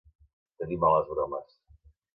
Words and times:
Tenir 0.63 0.79
males 0.85 1.13
bromes. 1.15 1.57